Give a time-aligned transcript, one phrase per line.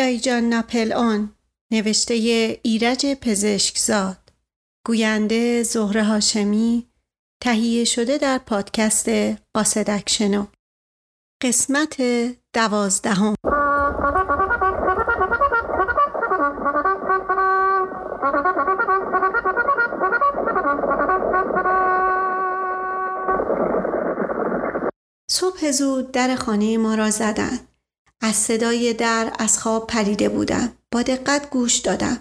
[0.00, 1.32] دایجان نپل آن
[1.72, 2.14] نوشته
[2.62, 4.16] ایرج پزشکزاد.
[4.86, 6.90] گوینده زهره هاشمی
[7.42, 9.08] تهیه شده در پادکست
[9.54, 10.46] قاصدکشنو
[11.42, 11.96] قسمت
[12.54, 13.34] دوازدهم.
[25.30, 27.69] صبح زود در خانه ما را زدند.
[28.22, 30.72] از صدای در از خواب پریده بودم.
[30.92, 32.20] با دقت گوش دادم.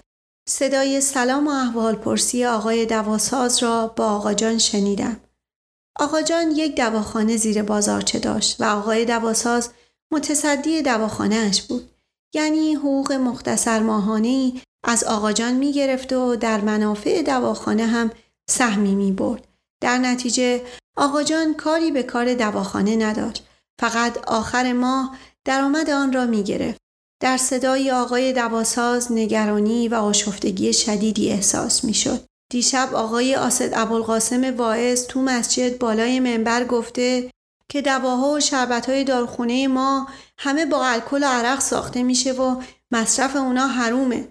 [0.49, 5.20] صدای سلام و احوال پرسی آقای دواساز را با آقا جان شنیدم.
[5.99, 9.70] آقا جان یک دواخانه زیر بازارچه داشت و آقای دواساز
[10.13, 11.90] متصدی دواخانهاش بود.
[12.34, 18.12] یعنی حقوق مختصر ماهانه از آقا جان می گرفت و در منافع دواخانه هم
[18.49, 19.48] سهمی می برد.
[19.81, 20.63] در نتیجه
[20.98, 23.48] آقا جان کاری به کار دواخانه نداشت.
[23.79, 26.79] فقط آخر ماه درآمد آن را می گرفت.
[27.21, 32.26] در صدای آقای دواساز نگرانی و آشفتگی شدیدی احساس می شد.
[32.51, 37.32] دیشب آقای آسد ابوالقاسم واعظ تو مسجد بالای منبر گفته
[37.70, 43.35] که دواها و شربتهای دارخونه ما همه با الکل و عرق ساخته میشه و مصرف
[43.35, 44.27] اونا حرومه.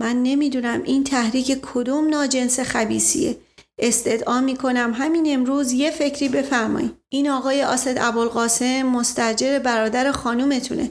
[0.00, 3.36] من نمی‌دونم این تحریک کدوم ناجنس خبیسیه.
[3.78, 6.96] استدعا می‌کنم همین امروز یه فکری بفرمایید.
[7.08, 10.90] این آقای آسد ابوالقاسم مستجر برادر خانومتونه.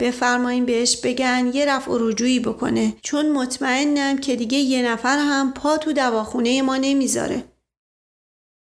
[0.00, 5.52] بفرمایین بهش بگن یه رفع و رجوعی بکنه چون مطمئنم که دیگه یه نفر هم
[5.52, 7.44] پا تو دواخونه ما نمی‌ذاره.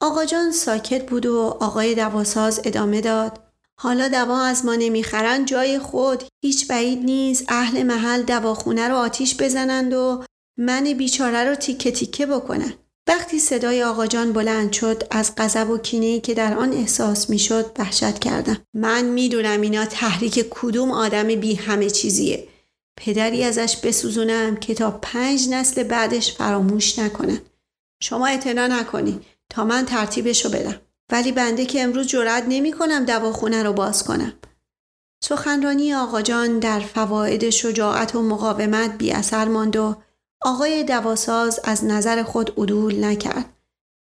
[0.00, 3.38] آقا جان ساکت بود و آقای دواساز ادامه داد.
[3.80, 9.42] حالا دوا از ما نمی‌خرن جای خود هیچ بعید نیست اهل محل دواخونه رو آتیش
[9.42, 10.24] بزنند و
[10.58, 12.72] من بیچاره رو تیکه تیکه بکنن.
[13.08, 17.70] وقتی صدای آقا جان بلند شد از غضب و کینه‌ای که در آن احساس می‌شد
[17.78, 18.58] وحشت کردم.
[18.74, 22.48] من می‌دونم اینا تحریک کدوم آدم بی همه چیزیه.
[22.96, 27.38] پدری ازش بسوزونم که تا پنج نسل بعدش فراموش نکنن
[28.02, 29.20] شما اعتنا نکنی.
[29.50, 30.80] تا من ترتیبشو بدم.
[31.12, 34.32] ولی بنده که امروز جرأت نمی کنم دواخونه رو باز کنم.
[35.24, 39.96] سخنرانی آقا جان در فواید شجاعت و مقاومت بی اثر ماند و
[40.44, 43.44] آقای دواساز از نظر خود عدول نکرد.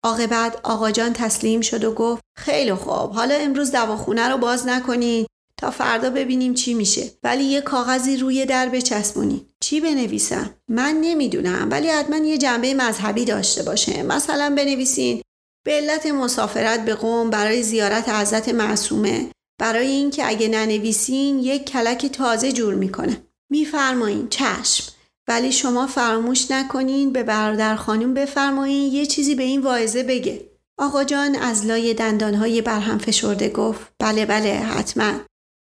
[0.04, 5.26] عاقبت آقا جان تسلیم شد و گفت خیلی خوب حالا امروز دواخونه رو باز نکنید
[5.56, 7.10] تا فردا ببینیم چی میشه.
[7.22, 13.24] ولی یه کاغذی روی در بچسبونید چی بنویسم؟ من نمی‌دونم ولی حتما یه جنبه مذهبی
[13.24, 14.02] داشته باشه.
[14.02, 15.22] مثلا بنویسین
[15.64, 19.30] به علت مسافرت به قوم برای زیارت حضرت معصومه.
[19.58, 23.22] برای اینکه اگه ننویسین یک کلک تازه جور می‌کنه.
[23.50, 24.92] میفرمایین چشم.
[25.30, 30.50] ولی شما فراموش نکنین به برادر خانم بفرمایین یه چیزی به این واعظه بگه.
[30.78, 35.12] آقا جان از لای دندانهای برهم فشرده گفت بله بله حتما.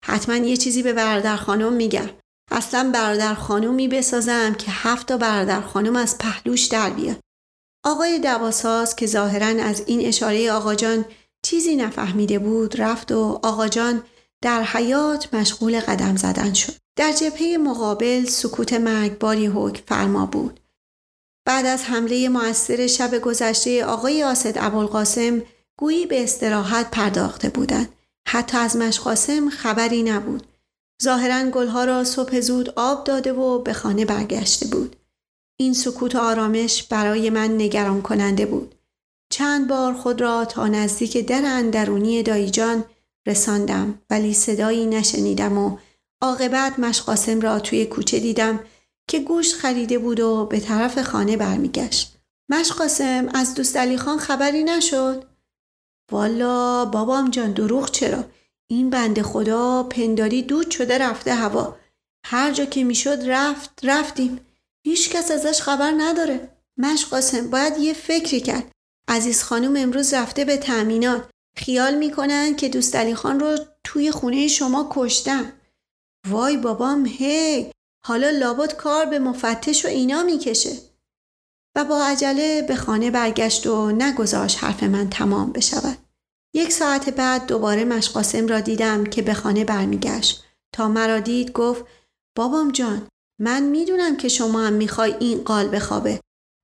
[0.06, 2.10] حتما یه چیزی به برادر خانم میگم.
[2.52, 7.20] اصلا برادر خانومی بسازم که هفت تا برادر خانم از پهلوش در بیاد.
[7.86, 11.06] آقای دواساز که ظاهرا از این اشاره آقا جان
[11.46, 14.04] چیزی نفهمیده بود رفت و آقا جان
[14.44, 16.79] در حیات مشغول قدم زدن شد.
[17.00, 20.60] در جبهه مقابل سکوت مرگباری حکم فرما بود.
[21.46, 25.42] بعد از حمله موثر شب گذشته آقای آسد ابوالقاسم
[25.78, 27.90] گویی به استراحت پرداخته بودند.
[28.28, 30.48] حتی از مشقاسم خبری نبود.
[31.04, 34.96] ظاهرا گلها را صبح زود آب داده و به خانه برگشته بود.
[35.60, 38.76] این سکوت و آرامش برای من نگران کننده بود.
[39.32, 42.84] چند بار خود را تا نزدیک در اندرونی دایجان
[43.28, 45.78] رساندم ولی صدایی نشنیدم و
[46.22, 48.60] عاقبت مشقاسم را توی کوچه دیدم
[49.10, 52.16] که گوشت خریده بود و به طرف خانه برمیگشت.
[52.50, 55.26] مشقاسم از دوست علی خان خبری نشد؟
[56.12, 58.24] والا بابام جان دروغ چرا؟
[58.70, 61.76] این بند خدا پنداری دود شده رفته هوا.
[62.26, 64.40] هر جا که می‌شد رفت رفتیم.
[64.86, 66.50] هیچ کس ازش خبر نداره.
[66.78, 68.72] مشقاسم باید یه فکری کرد.
[69.08, 71.30] عزیز خانم امروز رفته به تأمینات.
[71.58, 75.54] خیال می‌کنن که دوست علی خان رو توی خونه شما کشتن.
[76.28, 77.72] وای بابام هی!
[78.06, 80.72] حالا لابد کار به مفتش و اینا می‌کشه.
[81.76, 85.98] و با عجله به خانه برگشت و نگذاشت حرف من تمام بشود.
[86.56, 90.44] یک ساعت بعد دوباره مشقاسم را دیدم که به خانه برمیگشت.
[90.76, 91.86] تا مرا دید گفت
[92.38, 93.08] بابام جان
[93.42, 96.20] من می‌دونم که شما هم می‌خوای این قال بخوابه.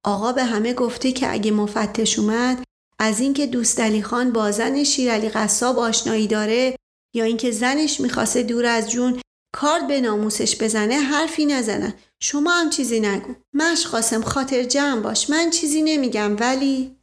[0.05, 2.63] آقا به همه گفته که اگه مفتش اومد
[2.99, 6.75] از اینکه دوست علی خان با زن شیرالی قصاب آشنایی داره
[7.15, 9.21] یا اینکه زنش می‌خواسته دور از جون
[9.55, 15.49] کارد به ناموسش بزنه حرفی نزنن شما هم چیزی نگو مشقاسم خاطر جمع باش من
[15.49, 16.95] چیزی نمیگم ولی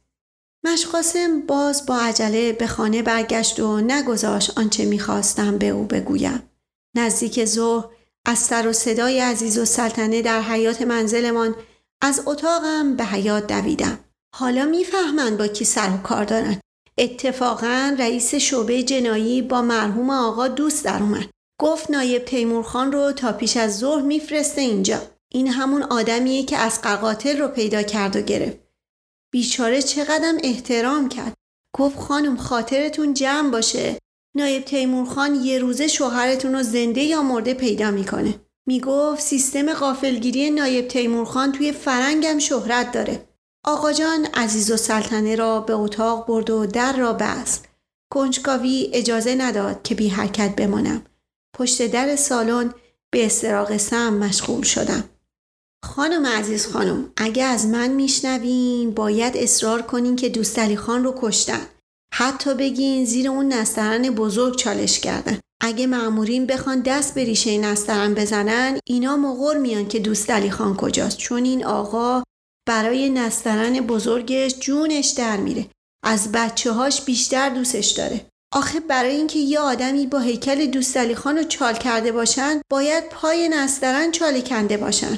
[0.65, 6.49] مشقاسم باز با عجله به خانه برگشت و نگذاشت آنچه می‌خواستم به او بگویم
[6.95, 7.85] نزدیک ظهر
[8.25, 11.55] از سر و صدای عزیز و سلطنه در حیات منزلمان
[12.01, 13.99] از اتاقم به حیات دویدم.
[14.35, 16.59] حالا می‌فهمند با کی سر و کار دارن.
[16.97, 21.29] اتفاقا رئیس شعبه جنایی با مرحوم آقا دوست در اومد.
[21.59, 25.01] گفت نایب تیمورخان رو تا پیش از ظهر میفرسته اینجا.
[25.31, 28.57] این همون آدمیه که از قاتل رو پیدا کرد و گرفت.
[29.33, 31.33] بیچاره چقدر احترام کرد.
[31.75, 33.97] گفت خانم خاطرتون جمع باشه.
[34.35, 38.35] نایب تیمورخان یه روزه شوهرتون رو زنده یا مرده پیدا می‌کنه.
[38.67, 43.29] می‌گفت سیستم قافلگیری نایب تیمورخان توی فرنگم شهرت داره.
[43.65, 47.65] آقا جان عزیز و سلطنه را به اتاق برد و در را بست.
[48.13, 51.05] کنجکاوی اجازه نداد که بی حرکت بمانم.
[51.53, 52.73] پشت در سالن
[53.13, 55.03] به استراق سم مشغول شدم.
[55.85, 61.65] خانم عزیز خانم اگه از من میشنوین باید اصرار کنین که دوست خان رو کشتن.
[62.13, 65.39] حتی بگین زیر اون نسترن بزرگ چالش کردن.
[65.65, 70.77] اگه معمورین بخوان دست به ریشه نسترن بزنن اینا مغور میان که دوست علی خان
[70.77, 72.23] کجاست چون این آقا
[72.67, 75.65] برای نسترن بزرگش جونش در میره
[76.05, 81.37] از بچه هاش بیشتر دوستش داره آخه برای اینکه یه آدمی با هیکل دوست خان
[81.37, 85.17] رو چال کرده باشن باید پای نسترن چاله کنده باشن.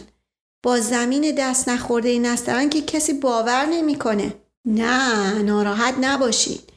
[0.63, 4.33] با زمین دست نخورده نسترن که کسی باور نمی‌کنه.
[4.67, 6.69] نه ناراحت نباشید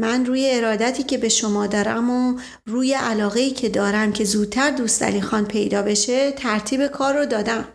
[0.00, 5.02] من روی ارادتی که به شما دارم و روی علاقه که دارم که زودتر دوست
[5.02, 7.68] علی خان پیدا بشه ترتیب کار رو دادم.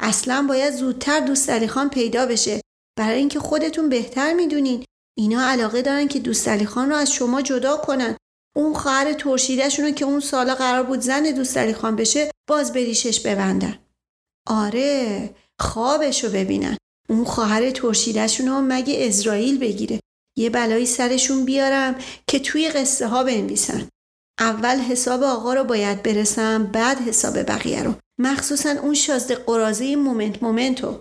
[0.00, 2.60] اصلا باید زودتر دوست علی خان پیدا بشه.
[2.98, 4.84] برای اینکه خودتون بهتر می‌دونین.
[5.18, 8.16] اینا علاقه دارن که دوست علی خان رو از شما جدا کنن.
[8.56, 12.72] اون خواهر ترشیدهشون رو که اون سالا قرار بود زن دوست علی خان بشه باز
[12.72, 13.78] بریشش ببندن.
[14.46, 16.76] آره خوابش رو ببینن.
[17.08, 20.00] اون خواهر ترشیدهشون رو مگه اسرائیل بگیره
[20.38, 21.94] یه بلایی سرشون بیارم
[22.26, 23.88] که توی قصه ها بنویسن
[24.40, 30.42] اول حساب آقا رو باید برسم بعد حساب بقیه رو مخصوصا اون شازده قرازه مومنت
[30.42, 31.00] مومنتو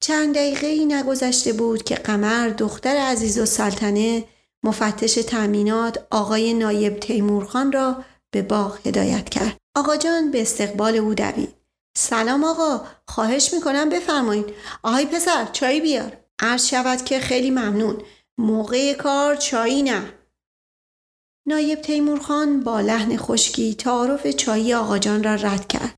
[0.00, 4.24] چند دقیقه ای نگذشته بود که قمر دختر عزیز و سلطنه
[4.62, 9.56] مفتش تأمینات آقای نایب تیمورخان را به باغ هدایت کرد.
[9.76, 11.54] آقا جان به استقبال او دوید.
[11.96, 14.46] سلام آقا خواهش می‌کنم بفرمایید.
[14.82, 16.16] آهای پسر چای بیار.
[16.38, 18.02] عرض شود که خیلی ممنون.
[18.38, 20.12] موقع کار چایی نه
[21.46, 25.94] نایب تیمورخان با لحن خشکی تعارف چایی آقاجان را رد کرد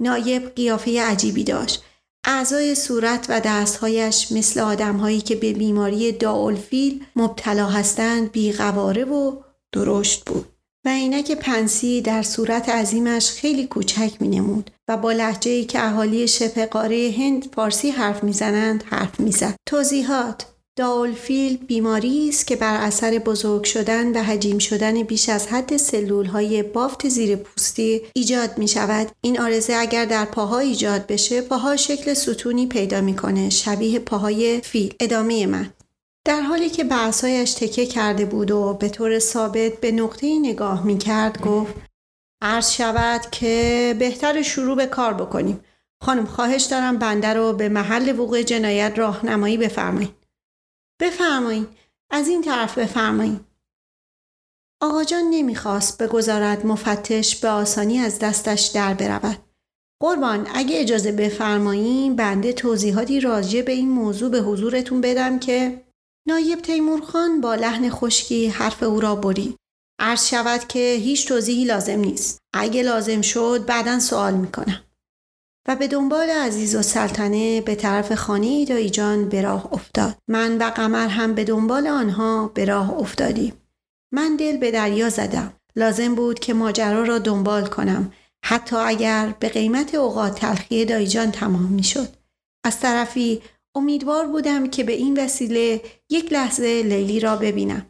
[0.00, 1.84] نایب قیافه عجیبی داشت
[2.28, 9.36] اعضای صورت و دستهایش مثل آدمهایی که به بیماری داولفیل مبتلا هستند بیقواره و
[9.72, 10.46] درشت بود
[10.84, 16.28] و عینک پنسی در صورت عظیمش خیلی کوچک می نمود و با لحجه که اهالی
[16.28, 19.54] شبه قاره هند فارسی حرف می‌زنند حرف می‌زد.
[19.68, 20.46] توضیحات
[20.78, 26.26] داولفیل بیماری است که بر اثر بزرگ شدن و حجیم شدن بیش از حد سلول
[26.26, 29.10] های بافت زیر پوستی ایجاد می شود.
[29.20, 34.94] این آرزه اگر در پاها ایجاد بشه پاها شکل ستونی پیدا می‌کنه شبیه پاهای فیل.
[35.00, 35.72] ادامه من
[36.26, 37.12] در حالی که به
[37.44, 41.74] تکه کرده بود و به طور ثابت به نقطه نگاه می کرد گفت
[42.42, 45.60] عرض شود که بهتر شروع به کار بکنیم.
[46.02, 50.25] خانم خواهش دارم بنده رو به محل وقوع جنایت راهنمایی بفرمایید.
[51.00, 51.68] بفرمایید
[52.10, 53.40] از این طرف بفرمایید
[54.82, 59.38] آقا جان نمی‌خواست بگذارد مفتش به آسانی از دستش در برود.
[60.02, 65.86] قربان اگه اجازه بفرماییم بنده توضیحاتی راجع به این موضوع به حضورتون بدم که
[66.28, 69.56] نایب تیمورخان با لحن خشکی حرف او را برید.
[70.00, 72.38] عرض شود که هیچ توضیحی لازم نیست.
[72.54, 74.85] اگه لازم شد بعدا سوال می‌کنم.
[75.68, 80.16] و به دنبال عزیز و سلطنه به طرف خانه دایی جان به راه افتاد.
[80.28, 83.52] من و قمر هم به دنبال آنها به راه افتادیم.
[84.12, 85.52] من دل به دریا زدم.
[85.76, 88.12] لازم بود که ماجرا را دنبال کنم
[88.44, 92.08] حتی اگر به قیمت اوقات تلخی دایجان تمام می شد.
[92.64, 93.42] از طرفی
[93.74, 97.86] امیدوار بودم که به این وسیله یک لحظه لیلی را ببینم.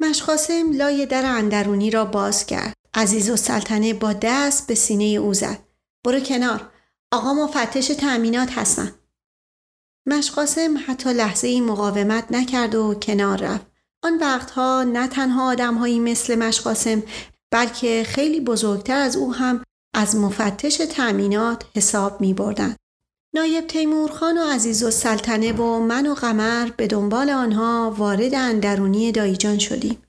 [0.00, 2.74] مشقاسم لای در اندرونی را باز کرد.
[2.94, 5.67] عزیز و سلطنه با دست به سینه او زد.
[6.08, 6.70] برو کنار
[7.12, 8.94] آقا مفتش تأمینات هستن
[10.06, 13.66] مشقاسم حتی لحظه ای مقاومت نکرد و کنار رفت
[14.04, 17.02] آن وقتها نه تنها آدمهایی مثل مشقاسم
[17.50, 22.76] بلکه خیلی بزرگتر از او هم از مفتش تأمینات حساب می بردن.
[23.34, 29.12] نایب تیمورخان و عزیز و سلطنه و من و قمر به دنبال آنها وارد اندرونی
[29.12, 30.02] دایجان شدیم.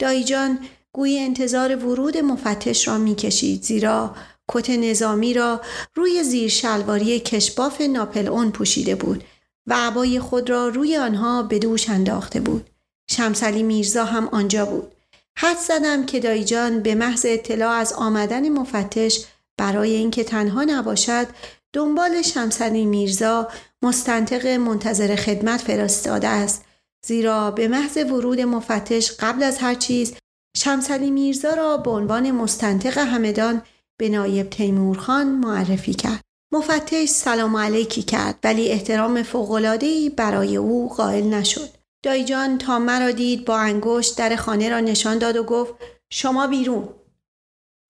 [0.00, 0.58] دایجان
[0.92, 4.16] گوی انتظار ورود مفتش را می‌کشید زیرا
[4.48, 5.60] کت نظامی را
[5.94, 9.24] روی زیر شلواری کشباف ناپل اون پوشیده بود
[9.66, 12.70] و عبای خود را روی آنها به دوش انداخته بود.
[13.10, 14.92] شمسلی میرزا هم آنجا بود.
[15.38, 19.24] حد زدم که دایجان به محض اطلاع از آمدن مفتش
[19.58, 21.26] برای اینکه تنها نباشد
[21.72, 23.48] دنبال شمسنی میرزا
[23.82, 26.64] مستنطق منتظر خدمت فرستاده است
[27.06, 30.14] زیرا به محض ورود مفتش قبل از هر چیز
[30.56, 33.62] شمسلی میرزا را به عنوان مستنطق همدان
[34.00, 36.20] به نایب تیمورخان معرفی کرد.
[36.52, 41.68] مفتش سلام علیکی کرد ولی احترام فوقلادهی برای او قائل نشد.
[42.04, 45.74] دایجان تا مرا دید با انگشت در خانه را نشان داد و گفت
[46.12, 46.88] شما بیرون.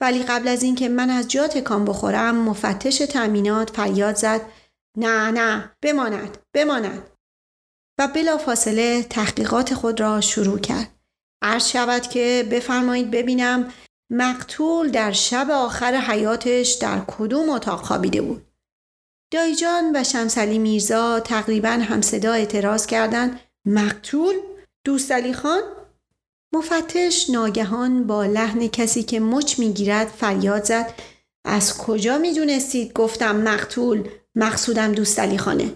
[0.01, 4.41] ولی قبل از اینکه من از جا تکان بخورم مفتش تأمینات فریاد زد
[4.97, 7.11] نه نه بماند بماند
[7.99, 10.95] و بلافاصله تحقیقات خود را شروع کرد.
[11.43, 13.73] عرض شود که بفرمایید ببینم
[14.11, 18.47] مقتول در شب آخر حیاتش در کدوم اتاق خوابیده بود.
[19.33, 23.41] دایجان و شمسلی میرزا تقریبا همصدا اعتراض کردند.
[23.67, 24.35] مقتول؟
[24.85, 25.63] دوست علی خان؟
[26.55, 30.95] مفتش ناگهان با لحن کسی که مچ می‌گیرد فریاد زد.
[31.45, 35.75] از کجا می‌دونستید گفتم مقتول؟ مقصودم دوست علی خانه.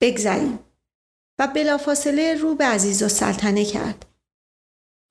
[0.00, 0.58] بگذریم.
[1.38, 4.06] و بلافاصله رو به عزیز و سلطنه کرد.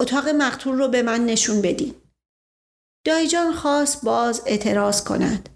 [0.02, 1.96] اتاق مقتول رو به من نشون بدین.
[3.06, 5.50] دایجان خواست باز اعتراض کند.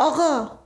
[0.00, 0.60] آقا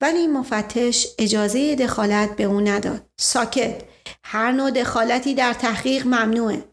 [0.00, 3.10] ولی مفتش اجازه دخالت به او نداد.
[3.20, 3.82] ساکت
[4.24, 6.64] هر نوع دخالتی در تحقیق ممنوعه.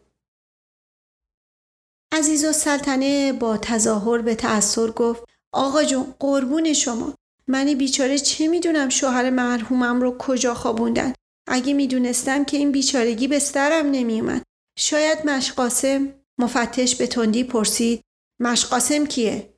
[2.12, 7.14] عزیز و سلطنه با تظاهر به تأثیر گفت آقا جون قربون شما.
[7.48, 11.12] منی بیچاره چه می‌دونم شوهر مرحومم رو کجا خوابوندن؟
[11.48, 14.42] اگه می‌دونستم که این بیچارگی به سرم نمیومد
[14.78, 18.00] شاید مشقاسم مفتش به تندی پرسید
[18.40, 19.52] مشقاسم کیه؟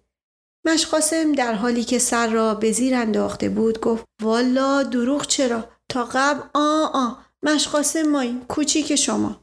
[0.66, 6.04] مشقاسم در حالی که سر را به زیر انداخته بود گفت والا دروغ چرا؟ تا
[6.12, 7.10] قبل آ آ
[7.42, 9.40] مشقاسم مایی کوچیک شما.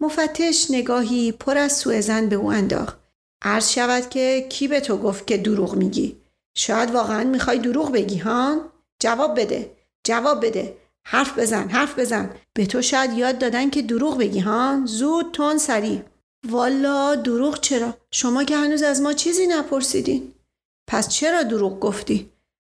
[0.00, 2.98] مفتش نگاهی پر از سوء به او انداخت.
[3.42, 6.20] عرض شود که کی به تو گفت که دروغ میگی؟
[6.56, 8.72] شاید واقعا می‌خوای دروغ بگی ها
[9.02, 10.76] جواب بده جواب بده.
[11.06, 12.34] حرف بزن حرف بزن.
[12.54, 16.02] به تو شاید یاد دادن که دروغ بگی ها زود تون سریع.
[16.48, 20.34] والا دروغ چرا؟ شما که هنوز از ما چیزی نپرسیدین.
[20.88, 22.30] پس چرا دروغ گفتی؟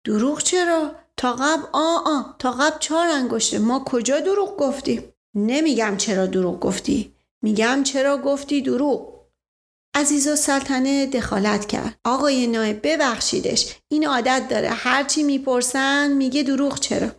[0.07, 3.59] دروغ چرا؟ تا قبل آ آ تا قبل چهار انگشته.
[3.59, 7.13] ما کجا دروغ گفتیم؟ نمیگم چرا دروغ گفتی.
[7.43, 9.21] میگم چرا گفتی دروغ.
[9.95, 11.99] عزیز و سلطنه دخالت کرد.
[12.05, 13.77] آقای نایب ببخشیدش.
[13.89, 14.69] این عادت داره.
[14.69, 17.11] هرچی می‌پرسن میگه دروغ چرا.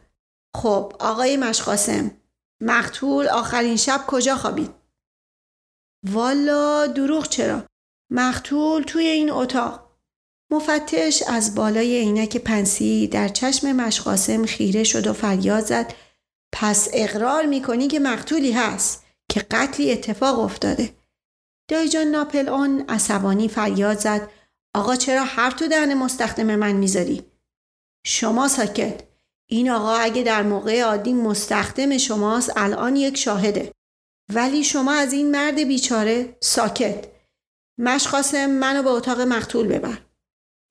[0.56, 2.12] خب آقای مشقاسم
[2.62, 4.81] مقتول آخرین شب کجا خوابید؟
[6.10, 7.64] والا دروغ چرا؟
[8.12, 9.92] مقتول توی این اتاق.
[10.52, 15.94] مفتش از بالای عینک پنسی در چشم مشقاسم خیره شد و فریاد زد.
[16.54, 20.96] پس اقرار می‌کنی که مقتولی هست که قتلی اتفاق افتاده.
[21.70, 24.32] دایجان ناپل آن عصبانی فریاد زد.
[24.76, 27.26] آقا چرا حرف تو دهن مستخدم من می‌ذاری؟
[28.06, 29.04] شما ساکت.
[29.50, 33.72] این آقا اگه در موقع عادی مستخدم شماست الان یک شاهده.
[34.34, 37.06] ولی شما از این مرد بیچاره ساکت.
[37.80, 39.98] مشقاسم منو به اتاق مقتول ببر.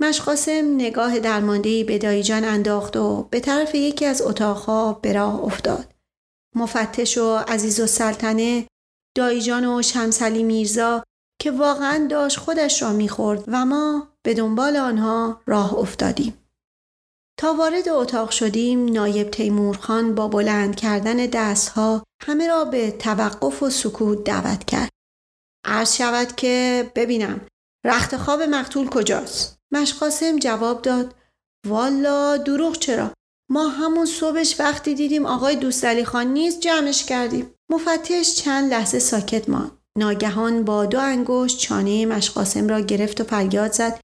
[0.01, 5.95] مشقاسم نگاه درماندهی به دایجان انداخت و به طرف یکی از اتاقها به راه افتاد.
[6.57, 8.67] مفتش و عزیز و سلطنه
[9.17, 11.05] دایجان و شمسلی میرزا
[11.41, 16.37] که واقعا داشت خودش را می‌خورد و ما به دنبال آنها راه افتادیم.
[17.39, 23.71] تا وارد اتاق شدیم نایب تیمورخان با بلند کردن دستها همه را به توقف و
[23.71, 24.91] سکوت دعوت کرد.
[25.65, 27.47] عرض شود که ببینم
[27.87, 31.15] رخت خواب مقتول کجاست؟ مشقاسم جواب داد
[31.67, 33.13] والا دروغ چرا؟
[33.51, 37.55] ما همون صبحش وقتی دیدیم آقای دوستعلی خان نیست جمعش کردیم.
[37.71, 39.81] مفتش چند لحظه ساکت ماند.
[39.99, 44.01] ناگهان با دو انگشت چانه مشقاسم را گرفت و فریاد زد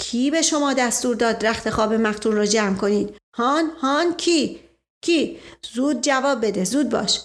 [0.00, 4.60] کی به شما دستور داد رخت خواب مقتول را جمع کنید هان هان کی
[5.04, 5.38] کی
[5.72, 7.20] زود جواب بده زود باش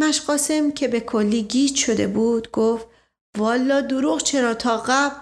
[0.00, 2.86] مشقاسم که به کلی گیج شده بود گفت
[3.38, 5.16] والا دروغ چرا تا قبل؟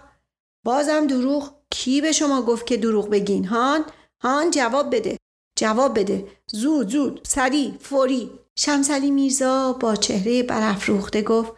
[0.64, 1.54] بازم دروغ.
[1.70, 3.85] کی به شما گفت که دروغ بگین؟ هان؟
[4.23, 5.16] هان جواب بده.
[5.58, 6.26] جواب بده.
[6.47, 7.20] زود زود.
[7.26, 8.30] سریع فوری.
[8.58, 11.52] شمسلی میرزا با چهره برافروخته گفت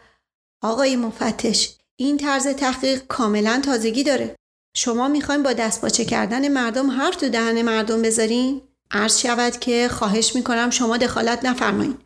[0.63, 4.35] آقای مفتش این طرز تحقیق کاملا تازگی داره.
[4.75, 8.61] شما می‌خواین با دست باچه کردن مردم حرف تو دهن مردم بذارین؟
[8.91, 11.97] عرض شود که خواهش می‌کنم شما دخالت نفرمایین.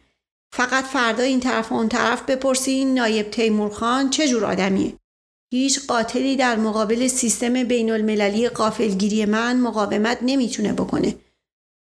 [0.53, 4.93] فقط فردا این طرف و اون طرف بپرسین نایب تیمورخان چه جور آدمیه؟
[5.53, 11.15] هیچ قاتلی در مقابل سیستم بین المللی قافلگیری من مقاومت نمی‌تونه بکنه.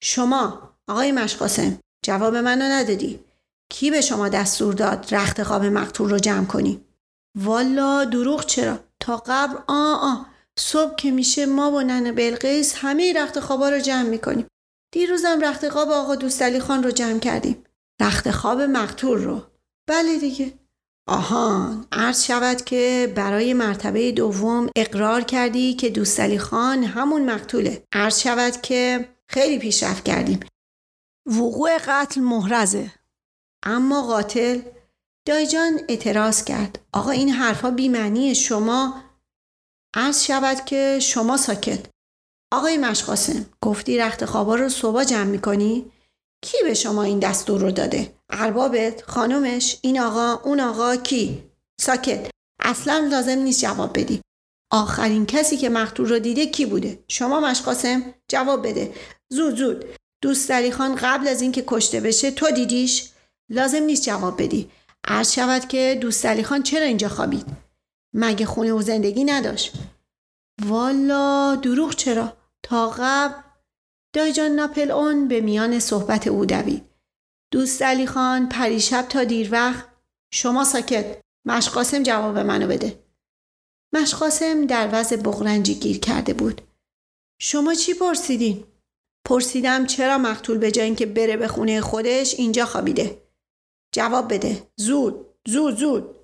[0.04, 3.20] شما آقای مشقاسم جواب منو ندادی.
[3.72, 6.82] کی به شما دستور داد رخت خواب مقتول رو جمع کنی؟
[7.38, 10.16] والا دروغ چرا؟ تا قبل آ آ
[10.60, 14.48] صبح که میشه ما با ننه بلقیس همه رخت خوابا رو جمع می‌کنیم.
[14.94, 17.64] دیروزم رخت خواب آقا دوستالی خان رو جمع کردیم.
[18.02, 19.42] رخت خواب مقتول رو.
[19.88, 20.60] بله دیگه.
[21.08, 27.84] آهان عرض شود که برای مرتبه دوم اقرار کردی که دوستالی خان همون مقتوله.
[27.94, 30.40] عرض شود که خیلی پیشرفت کردیم.
[31.26, 32.92] وقوع قتل محرزه.
[33.64, 34.62] اما قاتل
[35.28, 36.80] دایجان اعتراض کرد.
[36.94, 39.04] آقا این حرفا بیمعنی شما.
[39.96, 41.86] عرض شود که شما ساکت.
[42.54, 45.92] آقای مشقاسم گفتی رخت خوابا رو صبح جمع می‌کنی؟
[46.46, 51.44] کی به شما این دستور رو داده؟ اربابت؟ خانومش؟ این آقا؟ اون آقا؟ کی؟
[51.82, 54.22] ساکت اصلا لازم نیست جواب بدی
[54.72, 58.94] آخرین کسی که مقتول رو دیده کی بوده؟ شما مشقاسم؟ جواب بده
[59.30, 59.86] زود زود
[60.22, 63.10] دوست خان قبل از اینکه کشته بشه تو دیدیش؟
[63.50, 64.72] لازم نیست جواب بدی
[65.08, 67.46] عرض شود که دوست خان چرا اینجا خوابید؟
[68.14, 69.74] مگه خونه و زندگی نداشت؟
[70.66, 72.34] والا دروغ چرا؟
[72.64, 73.34] تا قبل
[74.16, 76.86] دایجان ناپل اون به میان صحبت او دوید.
[77.52, 79.88] دوست علی خان پریشب تا دیر وقت
[80.34, 83.04] شما ساکت مشقاسم جواب منو بده.
[83.94, 86.62] مشقاسم در وضع بغرنجی گیر کرده بود.
[87.40, 88.64] شما چی پرسیدین؟
[89.26, 93.22] پرسیدم چرا مقتول به جای اینکه بره به خونه خودش اینجا خوابیده.
[93.92, 94.68] جواب بده.
[94.76, 96.16] زود زود زود.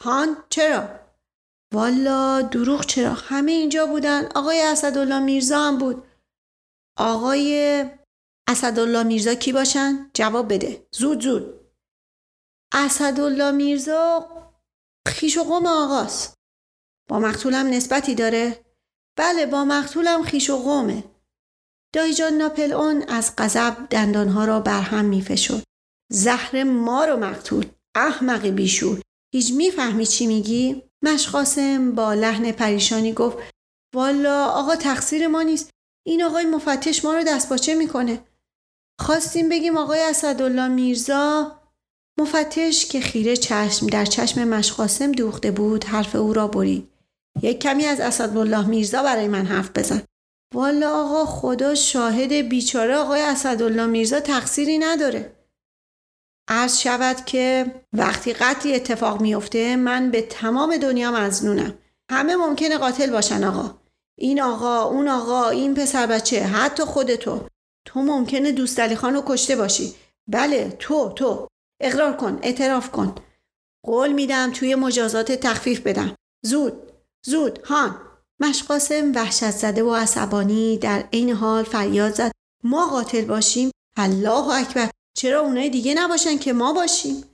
[0.00, 0.88] هان چرا؟
[1.72, 6.04] والا دروغ چرا همه اینجا بودن آقای اسدالله میرزا هم بود
[6.98, 7.84] آقای
[8.48, 10.86] اسدالله میرزا کی باشن؟ جواب بده.
[10.92, 11.60] زود زود.
[12.72, 14.28] اسدالله میرزا
[15.08, 16.34] خیش و قوم آقاست.
[17.08, 18.64] با مقتولم نسبتی داره؟
[19.18, 21.04] بله با مقتولم خیش و قومه
[21.94, 25.62] دایجان ناپل اون از غضب دندانها را بر هم میفشد
[26.12, 27.66] زهر ما رو مقتول.
[27.96, 29.02] احمق بیشور.
[29.34, 33.38] هیچ می‌فهمی چی میگی؟ مشقاسم با لحن پریشانی گفت
[33.94, 35.70] والا آقا تقصیر ما نیست.
[36.06, 38.24] این آقای مفتش ما رو دستپاچه می‌کنه.
[39.00, 41.60] خواستیم بگیم آقای اسدالله میرزا
[42.18, 46.90] مفتش که خیره چشم در چشم مشقاسم دوخته بود حرف او را برید.
[47.42, 50.02] یک کمی از اسدالله میرزا برای من حرف بزن.
[50.54, 55.36] والا آقا خدا شاهد بیچاره آقای اسدالله میرزا تقصیری نداره.
[56.48, 61.78] عرض شود که وقتی قتلی اتفاق میفته من به تمام دنیا مزنونم
[62.10, 63.83] همه ممکنه قاتل باشن آقا.
[64.18, 67.48] این آقا اون آقا این پسر بچه حتی خودتو
[67.84, 68.02] تو.
[68.02, 69.94] ممکنه دوست علی خانو کشته باشی.
[70.28, 71.48] بله تو تو.
[71.80, 73.14] اقرار کن اعتراف کن.
[73.86, 76.14] قول میدم توی مجازات تخفیف بدم.
[76.44, 76.92] زود
[77.26, 78.00] زود هان.
[78.40, 82.32] مشقاسم وحشت زده و عصبانی در این حال فریاد زد.
[82.64, 84.90] ما قاتل باشیم؟ الله اکبر.
[85.16, 87.24] چرا اونای دیگه نباشن که ما باشیم؟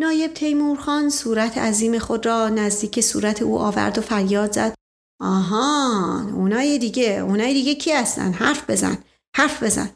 [0.00, 4.74] نایب تیمورخان صورت عظیم خود را نزدیک صورت او آورد و فریاد زد.
[5.20, 8.98] آهان اونای دیگه اونای دیگه کی هستن؟ حرف بزن
[9.36, 9.90] حرف بزن.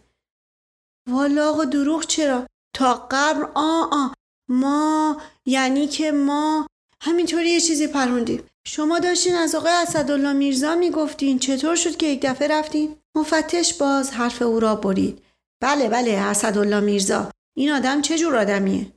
[1.11, 4.09] والا آقا دروغ چرا؟ تا قبل آ آ.
[4.49, 6.67] ما یعنی که ما
[7.03, 12.21] همینطوری یه چیزی پروندیم شما داشتین از آقای اسدالله میرزا می‌گفتین چطور شد که یک
[12.23, 15.23] دفعه رفتین؟ مفتش باز حرف او را برید.
[15.63, 17.31] بله بله اسدالله میرزا.
[17.57, 18.93] این آدم چه جور آدمیه؟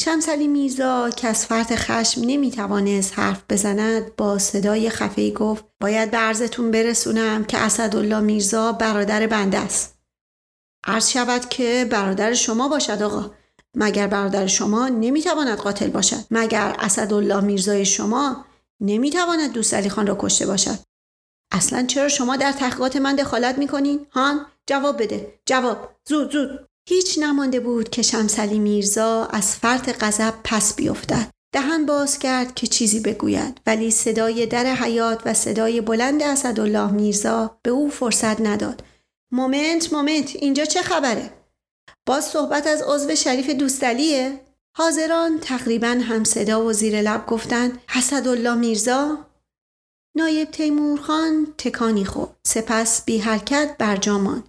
[0.00, 6.16] شمسلی میرزا که از فرط خشم نمی‌توانست حرف بزند با صدای خفه گفت باید به
[6.16, 9.98] عرضتون برسونم که اسدالله میرزا برادر بنده است.
[10.84, 13.30] عرض شود که برادر شما باشد آقا.
[13.74, 18.44] مگر برادر شما نمی‌تواند قاتل باشد؟ مگر اسدالله میرزای شما
[18.80, 20.78] نمی‌تواند دوست علی خان را کشته باشد؟
[21.52, 25.40] اصلا چرا شما در تحقیقات من دخالت می‌کنین؟ هان جواب بده.
[25.46, 25.90] جواب.
[26.08, 26.67] زود زود.
[26.90, 31.30] هیچ نمانده بود که شمسلی میرزا از فرط غضب پس بیفتد.
[31.54, 37.58] دهن باز کرد که چیزی بگوید ولی صدای در حیات و صدای بلند اسدالله میرزا
[37.62, 38.84] به او فرصت نداد.
[39.32, 41.30] moment moment اینجا چه خبره؟
[42.06, 44.40] باز صحبت از عضو شریف دوستعلیه
[44.76, 49.18] حاضران تقریبا هم صدا و زیر لب گفتند اسدالله میرزا؟
[50.16, 52.36] نایب تیمورخان تکانی خورد.
[52.46, 54.44] سپس بی حرکت برجا ماند.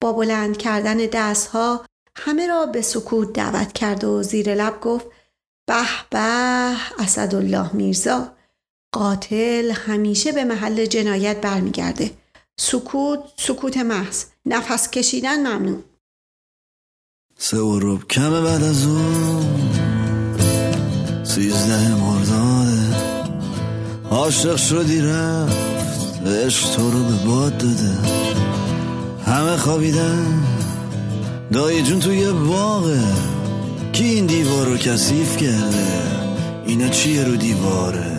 [0.00, 1.84] با بلند کردن دستها
[2.16, 5.06] همه را به سکوت دعوت کرد و زیر لب گفت
[5.66, 6.18] به به
[6.98, 8.32] اسدالله میرزا
[8.92, 12.10] قاتل همیشه به محل جنایت برمیگرده.
[12.60, 14.24] سکوت سکوت محض.
[14.46, 15.82] نفس کشیدن ممنوع.
[17.38, 19.68] سه و روب کمه بعد از اون
[21.24, 22.96] سیزده مرداده
[24.10, 25.56] عاشق شدی رفت
[26.26, 28.47] عشق تو رو به باد داده.
[29.28, 30.42] همه خوابیدن.
[31.52, 33.00] دایی جون توی باغه.
[33.92, 35.86] کی این دیوار رو کثیف کرده؟
[36.66, 38.18] اینا چیه رو دیواره؟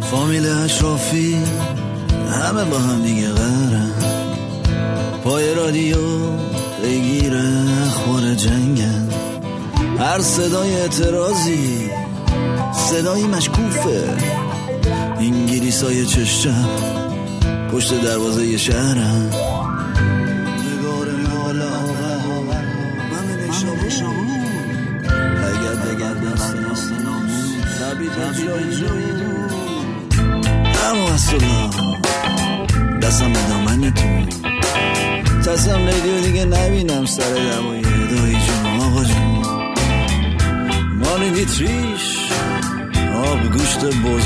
[0.00, 1.36] فامیل اشرافی
[2.30, 3.90] همه با هم دیگه قرن
[5.24, 5.96] پای رادیو
[6.84, 7.44] بگیره
[7.86, 9.08] اخبار جنگن.
[9.98, 11.90] هر صدای اعتراضی
[12.72, 14.16] صدایی مشکوفه.
[15.20, 16.68] انگلیس های چشم
[17.72, 19.30] پشت دروازه شهرم.
[20.78, 22.42] نگار مال آقا
[23.10, 23.46] من
[23.86, 24.24] نشابو
[25.38, 26.54] اگر دگر دست
[27.04, 29.20] ناموس تبید جایی
[30.90, 31.70] اما اصلا
[33.02, 34.28] دستم به دامنتون
[35.46, 39.42] تصم لیلی دیگه نبینم سر دمای دایی جون آقا جون.
[40.98, 42.16] مال دیتریش
[43.14, 44.24] آب گوشت بز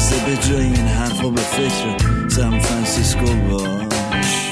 [0.00, 1.96] بیورزه به جای این حرفا به فکر
[2.28, 4.50] سان فرانسیسکو باش.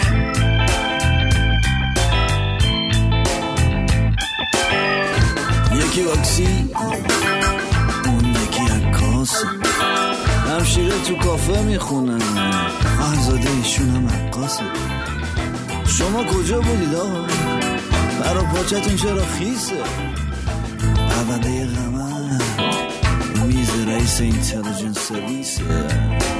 [5.74, 6.70] یکی واکسی
[8.04, 9.44] اون یکی عکاس.
[10.50, 12.20] همشیره تو کافه می‌خونن.
[12.96, 14.62] خواهرزاده ایشون هم عکاسه
[15.86, 17.26] شما کجا بودید آقا؟
[18.20, 19.74] برا پاچتون چرا خیسه؟
[21.08, 21.97] پرونده غمه
[24.08, 25.60] Police Intelligence Service.
[25.60, 26.37] Yeah.